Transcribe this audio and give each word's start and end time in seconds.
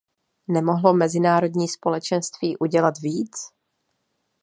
Nemohlo 0.47 0.93
mezinárodní 0.93 1.67
společenství 1.67 2.57
udělat 2.57 2.93
víc? 2.99 3.31